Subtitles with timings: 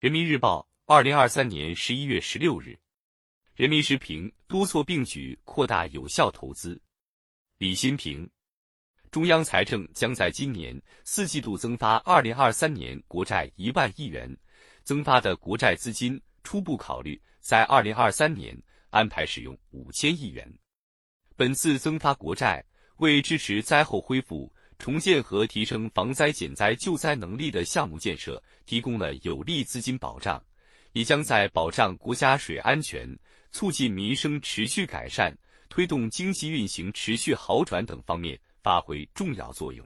[0.00, 2.74] 人民日报，二零二三年十一月十六日。
[3.54, 6.80] 人民时评：多措并举扩大有效投资。
[7.58, 8.26] 李新平，
[9.10, 14.34] 中央财政将在今年四季度增发二零二三年国债一万亿元，
[14.84, 18.58] 增发的国债资金初步考虑在二零二三年
[18.88, 20.50] 安排使用五千亿元。
[21.36, 22.64] 本次增发国债
[23.00, 30.42] 为支持灾后恢复、重建和提升防灾减灾救灾能力的项目建设提供了有力资金保障，
[30.92, 33.16] 也将在保障国家水安全。
[33.52, 35.36] 促进民生持续改善、
[35.68, 39.84] 推动经济运行持续好转等方面发挥重要作用。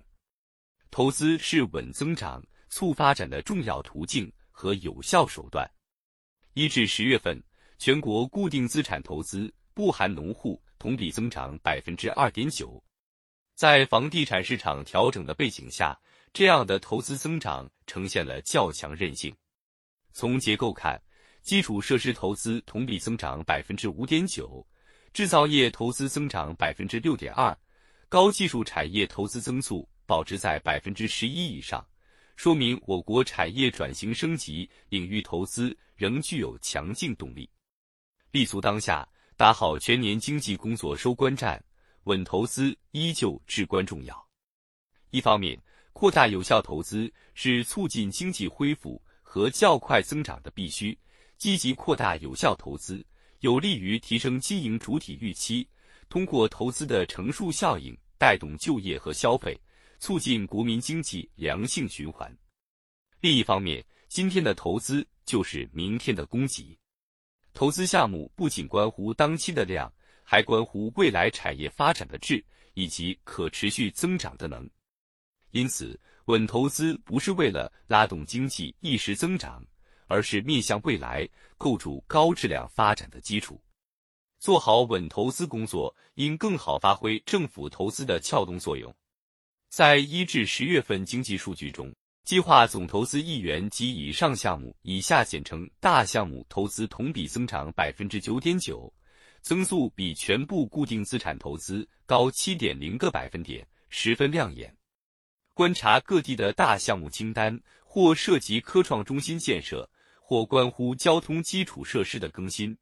[0.91, 5.67] 投资是稳增长、促发展的重要途径和有效手段。
[6.53, 7.43] 一至十月份，
[7.79, 12.85] 全国固定资产投资不含农户同比增长百分之二点九。
[13.55, 15.97] 在房地产市场调整的背景下，
[16.33, 19.33] 这样的投资增长呈现了较强韧性。
[20.13, 21.01] 从结构看，
[21.41, 24.67] 基础设施投资同比增长百分之五点九，
[25.13, 27.57] 制造业投资增长百分之六点二，
[28.09, 31.87] 高技术产业投资增速保持在百分之十一以上，
[32.35, 37.49] 说明我国产业转型升级领域投资仍具有强劲动力。
[38.33, 41.63] 立足当下，打好全年经济工作收官战，
[42.05, 44.29] 稳投资依旧至关重要。
[45.11, 45.61] 一方面，
[45.93, 50.99] 扩大有效投资是促进经济恢复和较快增长的必须。
[51.37, 53.05] 积极扩大有效投资，
[53.41, 55.67] 有利于提升经营主体预期，
[56.09, 59.61] 通过投资的乘数效应带动就业和消费，
[59.99, 62.35] 促进国民经济良性循环。
[63.21, 66.79] 另一方面，今天的投资就是明天的供给，
[67.53, 69.93] 投资项目不仅关乎当期的量，
[70.25, 74.69] 还关乎未来产业发展的质以及可持续增长的能。
[75.53, 79.65] 因此，稳投资不是为了拉动经济一时增长。
[80.07, 83.59] 而是面向未来，构筑高质量发展的基础。
[84.39, 88.95] 做好稳投资工作，应更好发挥政府投资的撬动作用。
[89.71, 91.91] 在一至十月份经济数据中，
[92.23, 98.93] 计划总投资亿元及以上项目（以下简称大项目）投资同比增长百分之九点九，
[99.45, 104.77] 增速比全部固定资产投资高七点零个百分点，十分亮眼。
[105.53, 109.89] 观察各地的大项目清单，或涉及科创中心建设。
[110.27, 112.75] 或关乎交通基础设施的更新，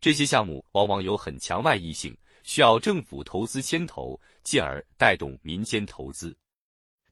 [0.00, 6.34] 这些项目往往有很强外溢性，需要政府投资牵头，进而带动民间投资。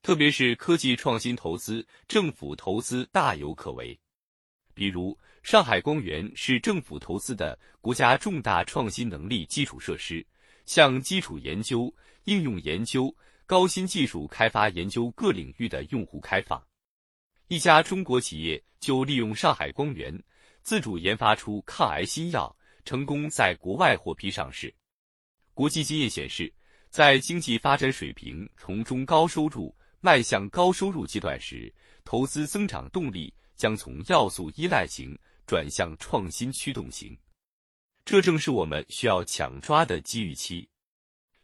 [0.01, 3.99] 特别是科技创新投资，政府投资大有可为。
[4.79, 10.25] 比如，上海光源是政府投资的国家重大创新能力基础设施，
[10.67, 11.93] 向基础研究、
[12.27, 13.13] 应用研究、
[13.45, 16.63] 高新技术开发研究各领域的用户开放。
[17.49, 20.17] 一家中国企业就利用上海光源，
[20.63, 24.73] 自主研发出抗癌新药，成功在国外获批上市。
[25.55, 26.55] 国际经验显示，
[26.89, 31.75] 在经济发展水平从中高收入迈向高收入阶段时，
[32.05, 35.15] 投资增长动力将从要素依赖型
[35.47, 37.15] 转向创新驱动型。
[38.07, 40.67] 这正是我们需要抢抓的机遇期。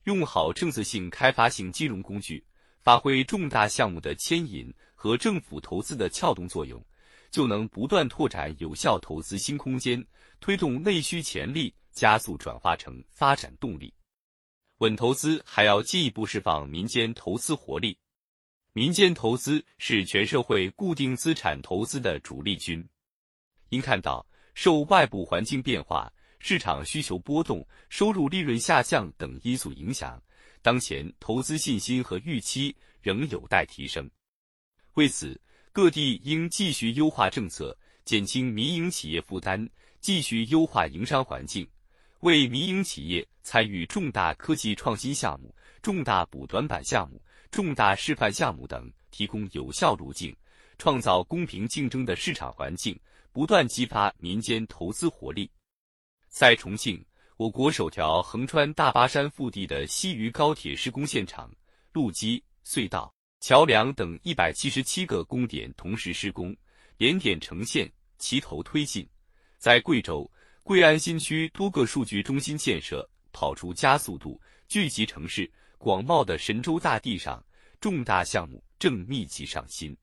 [0.04, 2.42] 用好政策性开发性金融工具，
[2.80, 4.74] 发挥重大项目的牵引。
[4.96, 6.82] 和政府投资的撬动作用，
[7.30, 10.02] 就能不断拓展有效投资新空间，
[10.40, 13.92] 推动内需潜力加速转化成发展动力。
[14.78, 17.98] 稳投资还要进一步释放民间投资活力。
[18.76, 22.84] 民间投资是全社会固定资产投资的主力军。
[23.68, 30.20] 应看到，受外部环境变化、市场需求波动、收入利润下降等因素影响，
[30.60, 34.10] 当前投资信心和预期仍有待提升。
[34.94, 39.70] 为此，各地应继续优化政策，减轻民营企业负担，
[40.00, 41.64] 继续优化营商环境，
[42.20, 47.22] 为民营企业参与重大科技创新项目、重大补短板项目、
[47.54, 50.34] 重大示范项目等提供有效路径，
[50.76, 52.98] 创造公平竞争的市场环境，
[53.30, 55.48] 不断激发民间投资活力。
[56.28, 57.00] 在重庆，
[57.36, 61.48] 我国首条横穿大巴山腹地的西渝高铁施工现场，
[61.92, 63.14] 路基、隧道。
[63.38, 66.52] 桥梁等一百七十七个工点同时施工，
[66.96, 67.88] 连点成线，
[68.18, 69.08] 齐头推进。
[69.58, 70.28] 在贵州
[70.64, 77.44] 贵安新区多个数据中心建设跑出加速度，聚集城市广袤的神州大地上，
[77.80, 79.96] 重大项目正密集上新。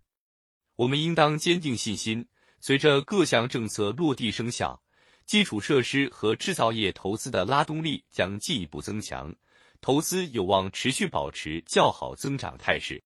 [0.76, 2.28] 我们应当坚定信心，
[2.60, 4.82] 随着各项政策落地生效，
[5.26, 9.36] 基础设施和制造业投资的拉动力将进一步增强，
[9.82, 13.04] 投资有望持续保持较好增长态势。